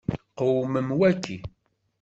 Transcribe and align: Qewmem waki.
Qewmem 0.37 0.87
waki. 0.99 1.37